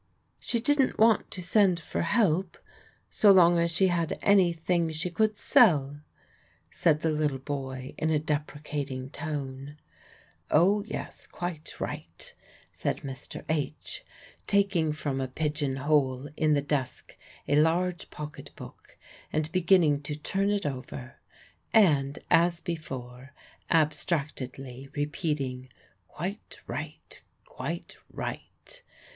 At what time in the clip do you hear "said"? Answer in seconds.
6.71-7.01, 12.73-13.01